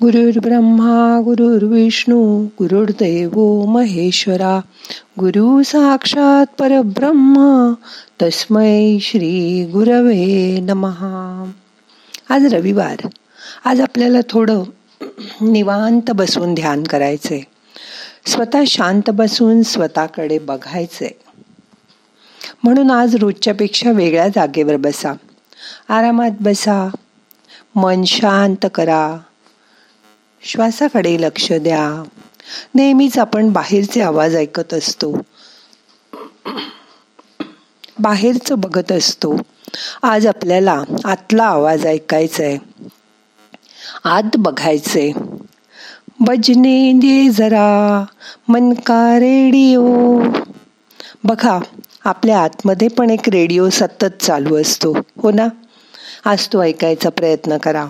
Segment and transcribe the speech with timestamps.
[0.00, 4.60] गुरुर् ब्रह्मा गुरुर्विष्णू गुरुर्देव महेश्वरा
[5.20, 7.72] गुरु साक्षात परब्रह्म
[8.22, 11.50] तस्मै श्री गुरवे नमहा
[12.28, 13.08] आज रविवार.
[13.64, 14.62] आज आपल्याला थोडं
[15.40, 17.40] निवांत बसून ध्यान करायचंय.
[18.26, 21.10] स्वतः शांत बसून स्वतःकडे बघायचंय.
[22.64, 25.12] म्हणून आज रोजच्यापेक्षा वेगळ्या जागेवर बसा.
[25.88, 26.88] आरामात बसा.
[27.74, 29.18] मन शांत करा.
[30.44, 32.02] श्वासाकडे लक्ष द्या.
[32.74, 35.12] नेहमीच आपण बाहेरचे आवाज ऐकत असतो.
[37.98, 39.36] बाहेरचं बघत असतो.
[40.02, 42.58] आज आपल्याला आतला आवाज ऐकायचा आहे
[44.04, 45.12] आत बघायचे
[46.20, 48.04] बजने दे जरा
[48.48, 50.20] मन का रेडिओ.
[51.24, 51.58] बघा
[52.04, 55.48] आपल्या आतमध्ये पण एक रेडिओ सतत चालू असतो हो ना?
[56.24, 57.86] आज तो ऐकायचा प्रयत्न करा.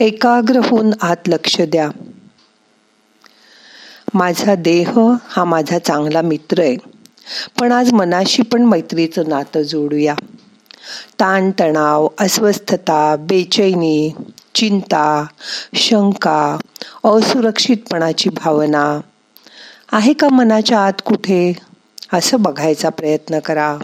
[0.00, 1.88] एकाग्र होऊन आत लक्ष द्या.
[4.14, 6.76] माझा देह हा माझा चांगला मित्र आहे.
[7.60, 10.14] पण आज मनाशी पण मैत्रीचं नातं जोडूया.
[11.20, 14.10] ताणतणाव अस्वस्थता बेचैनी
[14.54, 15.26] चिंता
[15.74, 16.56] शंका
[17.04, 19.00] असुरक्षितपणाची भावना
[19.92, 21.56] आहे का मनाच्या आत कुठे?
[22.12, 23.78] असं बघायचा प्रयत्न करा.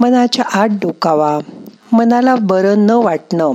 [0.00, 1.38] मनाच्या आत डोकावा.
[1.92, 3.52] मनाला बरं न वाटणं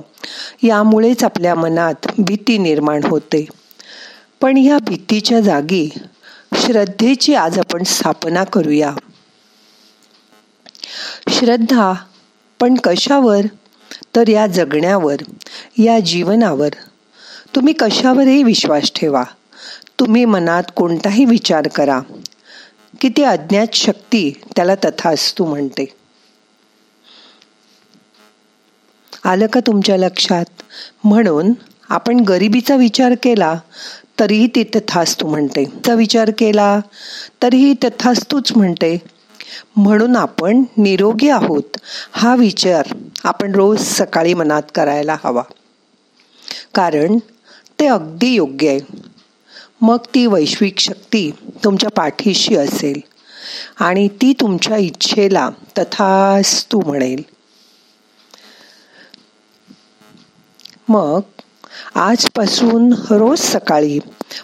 [0.63, 3.45] यामुळेच आपल्या मनात भीती निर्माण होते.
[4.41, 5.89] पण या भीतीच्या जागी
[6.55, 8.93] श्रद्धेची आज आपण स्थापना करूया.
[11.29, 11.93] श्रद्धा
[12.59, 13.41] पण कशावर?
[14.15, 15.15] तर या जगण्यावर
[15.77, 16.69] या जीवनावर.
[17.55, 19.23] तुम्ही कशावरही विश्वास ठेवा.
[19.99, 21.99] तुम्ही मनात कोणताही विचार करा.
[23.01, 25.96] की ती अज्ञात शक्ती त्याला तथास्तू म्हणते.
[29.27, 30.45] आलं का तुमच्या लक्षात?
[31.03, 31.53] म्हणून
[31.89, 33.59] आपण गरिबीचा विचार केला
[34.19, 35.63] तरीही ती तथास्तू म्हणते.
[35.95, 36.79] विचार केला
[37.43, 39.01] तरीही तथास्तूच म्हणते.
[39.75, 41.77] म्हणून आपण निरोगी आहोत
[42.11, 42.87] हा विचार
[43.23, 45.43] आपण रोज सकाळी मनात करायला हवा.
[46.75, 47.17] कारण
[47.79, 48.79] ते अगदी योग्य आहे.
[49.81, 51.31] मग ती वैश्विक शक्ती
[51.63, 52.99] तुमच्या पाठीशी असेल
[53.79, 57.36] आणि ती तुमच्या इच्छेला तथास्तू म्हणेल.
[60.89, 61.19] मग
[61.95, 63.99] आजपासून रोज सकाळी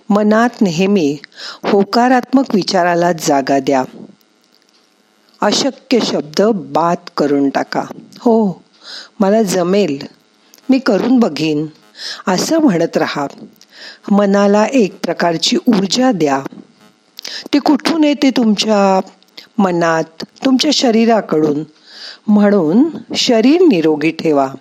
[0.10, 1.18] मनात नेहमी
[1.64, 3.84] होकारात्मक विचाराला जागा द्या.
[5.42, 7.84] अशक्य शब्द बाद करून टाका.
[8.20, 8.64] हो
[9.20, 10.08] मला जमेल.
[10.70, 11.66] मी करून बघीन.
[12.28, 13.28] असं म्हणत राहा.
[14.12, 16.42] मनाला एक प्रकारची ऊर्जा द्या.
[17.54, 19.12] ती कुठून येते तुमच्या
[19.58, 21.64] मनात तुमच्या शरीराकडून?
[22.28, 24.54] म्हणून शरीर निरोगी ठेवा.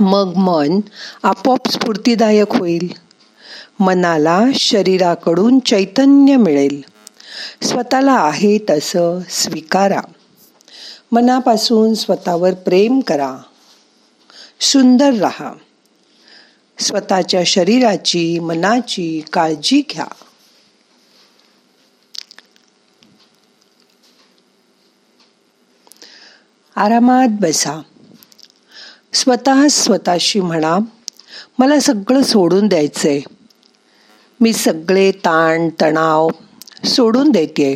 [0.00, 0.80] मग मन
[1.22, 2.88] आपोआप स्फूर्तीदायक होईल.
[3.80, 6.84] मनाला शरीराकडून चैतन्य मिळेल.
[7.62, 10.00] स्वतःला आहे तसं स्वीकारा.
[11.12, 13.38] मनापासून स्वतःवर प्रेम करा.
[14.60, 15.52] सुंदर राहा.
[16.78, 20.06] स्वतःच्या शरीराची मनाची काळजी घ्या.
[26.76, 27.82] आरामात बसा.
[29.18, 30.78] स्वतः स्वतःशी म्हणा
[31.58, 33.20] मला सगळं सोडून द्यायचंय.
[34.40, 36.28] मी सगळे ताण तणाव
[36.84, 37.74] सोडून देते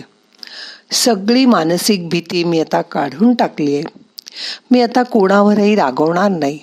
[0.91, 3.84] सगळी मानसिक भीती मी आता काढून टाकली आहे
[4.70, 6.58] मी आता कोणावरही रागवणार नाही.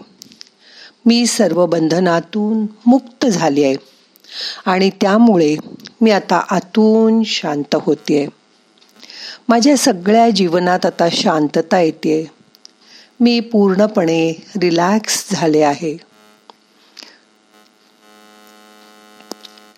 [1.06, 3.76] मी सर्व बंधनातून मुक्त झाली आहे
[4.66, 5.56] आणि त्यामुळे
[6.02, 8.28] मी आता आतून शांत होते
[9.50, 12.32] माझ्या सगळ्या जीवनात आता शांतता येते
[13.22, 15.98] मी पूर्णपणे रिलॅक्स झाले आहे.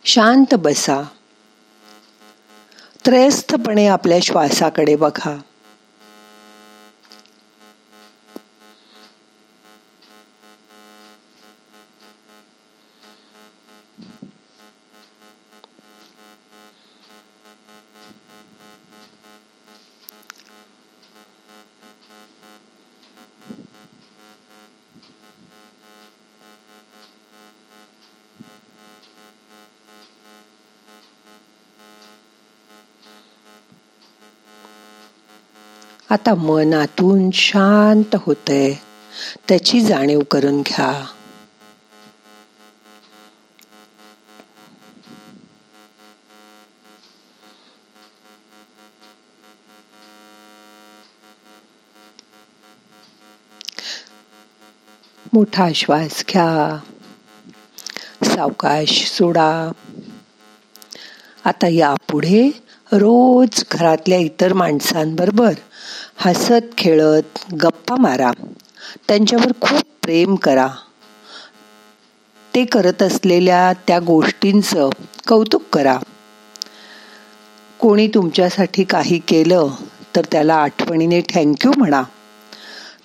[0.05, 1.01] शांत बसा.
[3.05, 5.41] त्रयस्थपणे आपल्या श्वासाकडे बघा.
[36.11, 38.73] आता मनातून शांत होतंय
[39.47, 41.05] त्याची जाणीव करून घ्या.
[55.33, 56.79] मोठा श्वास घ्या.
[58.23, 59.71] सावकाश सोडा.
[61.45, 62.49] आता यापुढे
[62.91, 65.53] रोज घरातल्या इतर माणसांबरोबर
[66.23, 68.31] हसत खेळत गप्पा मारा.
[69.07, 70.67] त्यांच्यावर खूप प्रेम करा.
[72.55, 74.89] ते करत असलेल्या त्या गोष्टींचं
[75.27, 75.99] कौतुक करा.
[77.79, 79.67] कोणी तुमच्यासाठी काही केलं
[80.15, 82.03] तर त्याला आठवणीने थँक्यू म्हणा.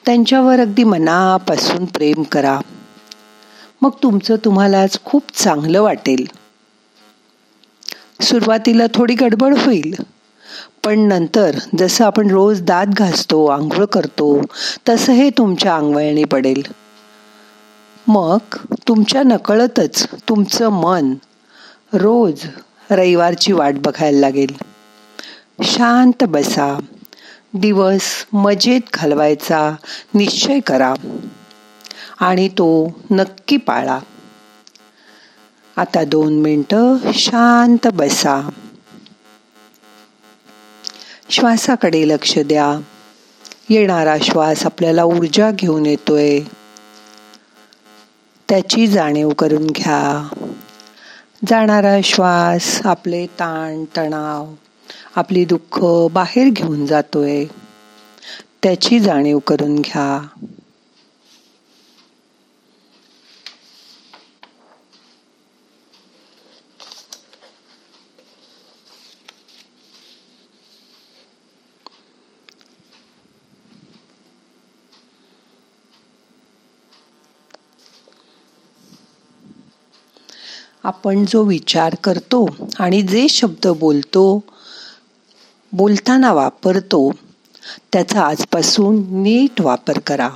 [0.06, 2.60] त्यांच्यावर अगदी मनापासून प्रेम करा.
[3.82, 6.26] मग तुमचं तुम्हालाच खूप चांगलं वाटेल.
[8.20, 9.94] सुरुवातीला थोडी गडबड होईल.
[10.86, 14.40] पण नंतर जसं आपण रोज दात घासतो आंघोळ करतो
[14.88, 16.62] तसं हे तुमच्या अंगवळणी पडेल.
[18.06, 18.38] मग
[18.88, 21.14] तुमच्या नकळतच तुमचं मन
[21.92, 22.40] रोज
[22.90, 24.54] रविवारची वाट बघायला लागेल.
[25.62, 26.78] शांत बसा.
[27.54, 29.74] दिवस मजेत घालवायचा
[30.14, 30.94] निश्चय करा.
[32.20, 33.98] आणि तो नक्की पाळा.
[35.76, 38.48] आता दोन मिनटं शांत बसा.
[41.30, 42.80] श्वासाकडे लक्ष द्या.
[43.68, 46.40] येणारा श्वास आपल्याला ऊर्जा घेऊन येतोय.
[48.48, 50.28] त्याची जाणीव करून घ्या.
[51.48, 54.46] जाणारा श्वास आपले ताण तणाव
[55.16, 57.44] आपली दुःख बाहेर घेऊन जातोय.
[58.62, 60.26] त्याची जाणीव करून घ्या.
[80.86, 84.44] आपण जो विचार करतो आणि जे शब्द बोलतो
[85.72, 87.10] बोलताना वापरतो
[87.92, 90.30] त्याचा आजपासून नीट वापर करा.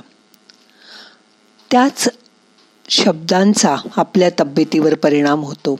[1.71, 2.09] त्याच
[2.89, 5.75] शब्दांचा आपल्या तब्येतीवर परिणाम होतो.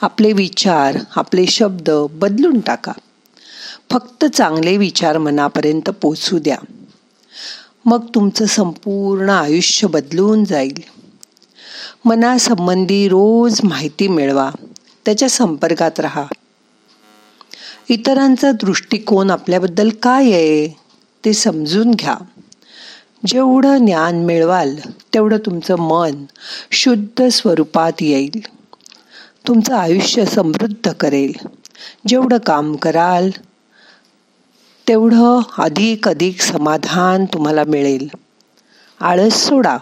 [0.00, 2.92] आपले विचार आपले शब्द बदलून टाका.
[3.90, 6.58] फक्त चांगले विचार मनापर्यंत पोचू द्या.
[7.84, 11.01] मग तुमचं संपूर्ण आयुष्य बदलून जाईल.
[12.04, 14.50] मनासंबंधी रोज माहिती मिळवा.
[15.04, 16.24] त्याच्या संपर्कात राहा.
[17.88, 20.78] इतरांचा दृष्टिकोन आपल्याबद्दल काय आहे
[21.24, 22.16] ते समजून घ्या.
[23.26, 24.76] जेवढं ज्ञान मिळवाल
[25.14, 26.24] तेवढं तुमचं मन
[26.70, 28.40] शुद्ध स्वरूपात येईल.
[29.48, 31.32] तुमचं आयुष्य समृद्ध करेल.
[32.08, 33.30] जेवढं काम कराल
[34.88, 38.08] तेवढं अधिक अधिक समाधान तुम्हाला मिळेल.
[39.00, 39.76] आळस सोडा.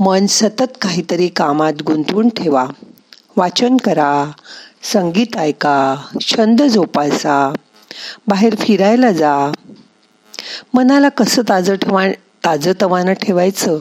[0.00, 2.66] मन सतत काहीतरी कामात गुंतवून ठेवा.
[3.36, 4.30] वाचन करा
[4.92, 7.52] संगीत ऐका छंद जोपासा
[8.28, 9.52] बाहेर फिरायला जा.
[10.74, 12.08] मनाला कसं ताजं ठेवा
[12.44, 13.78] ताजंतवानं ठेवायचं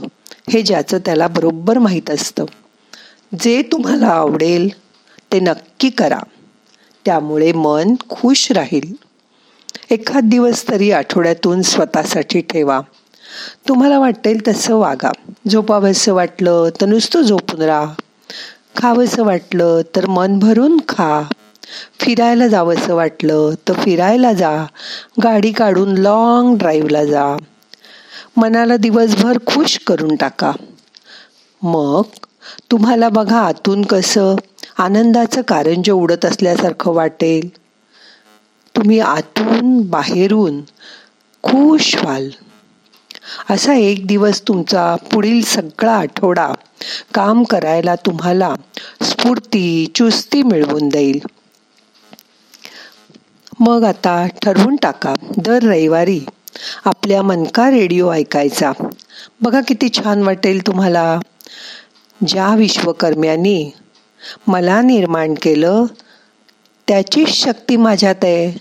[0.50, 2.46] हे ज्याचं त्याला बरोबर माहीत असतं.
[3.40, 4.70] जे तुम्हाला आवडेल
[5.34, 6.20] ते नक्की करा.
[7.06, 8.94] त्यामुळे मन खुश राहील.
[9.92, 12.82] एखाद दिवस तरी आठवड्यातून स्वतःसाठी ठेवा.
[13.68, 15.12] तुम्हाला वाटेल तसं वागा.
[15.52, 17.94] झोपावंसं वाटलं तर नुसतं झोपून राहा.
[18.76, 21.24] खावंसं वाटलं तर मन भरून खा.
[22.00, 24.66] फिरायला जावंसं वाटलं तर फिरायला जा.
[25.24, 27.38] गाडी काढून लॉंग ड्राईव्हला जा.
[28.38, 30.52] मनाला दिवसभर खुश करून टाका.
[31.62, 32.02] मग
[32.72, 34.36] तुम्हाला बघा आतून कसं
[34.78, 37.50] आनंदाचं कारंज उडत असल्यासारखं वाटेल.
[38.76, 40.62] तुम्ही आतून बाहेरून
[41.44, 42.30] खुश व्हाल.
[43.50, 46.54] असा एक दिवस तुमचा पुढील सगळा आठवडा
[47.14, 48.56] काम करायला तुम्हाला
[49.02, 51.20] स्फूर्ती चुस्ती मिळवून देईल.
[53.60, 56.20] मग आता ठरवून टाका दर रविवारी
[56.86, 58.72] आपल्या मनका रेडिओ ऐकायचा.
[59.42, 61.20] बघा किती छान वाटेल तुम्हाला.
[62.28, 63.72] ज्या विश्वकर्म्यांनी
[64.48, 65.86] मला निर्माण केलं
[66.88, 68.52] त्याचीच शक्ती माझ्यात आहे.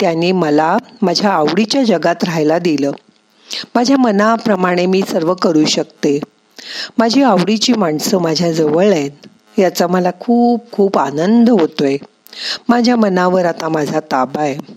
[0.00, 2.90] त्यांनी मला माझ्या आवडीच्या जगात राहायला दिलं.
[3.74, 6.20] माझ्या मनाप्रमाणे मी सर्व करू शकते.
[6.98, 9.10] माझी आवडीची माणसं माझ्याजवळ आहेत
[9.58, 11.96] याचा मला खूप खूप आनंद होतोय.
[12.68, 14.74] माझ्या मनावर आता माझा ताबा आहे.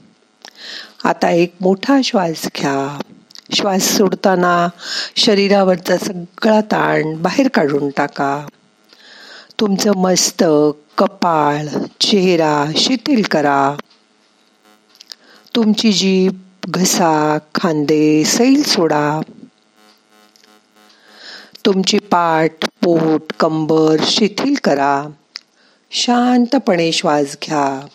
[1.03, 3.01] आता एक मोठा श्वास घ्या.
[3.53, 4.67] श्वास सोडताना
[5.15, 8.47] शरीरावरचा सगळा ताण बाहेर काढून टाका.
[9.59, 11.65] तुमचं मस्तक कपाळ
[12.01, 13.75] चेहरा शिथिल करा.
[15.55, 16.31] तुमची जीभ
[16.69, 19.21] घसा खांदे सैल सोडा.
[21.65, 25.07] तुमची पाठ पोट कंबर शिथिल करा.
[25.91, 27.85] शांतपणे श्वास घ्या.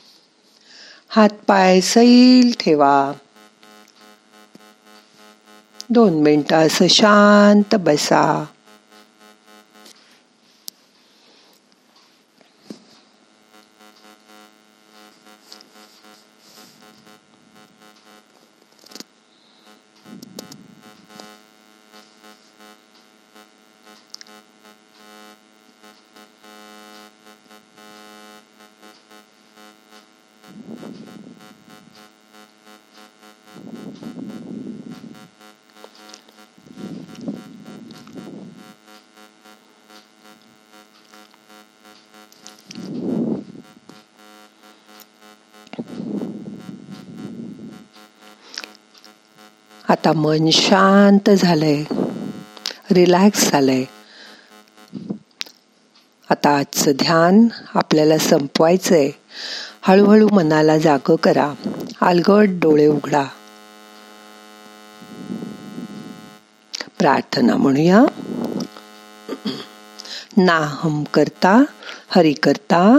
[1.08, 3.12] हातपाय सैल ठेवा.
[5.90, 8.44] दोन मिनटं असं शांत बसा.
[49.88, 51.84] आता मन शांत झालंय.
[52.90, 53.84] रिलॅक्स झालंय.
[56.30, 59.10] आता आजचं ध्यान आपल्याला संपवायचंय.
[59.82, 61.52] हळूहळू मनाला जाग करा.
[62.00, 63.24] अलगट डोळे उघडा.
[66.98, 68.02] प्रार्थना म्हणूया.
[70.36, 71.64] नाहम करता
[72.08, 72.98] हरि करता.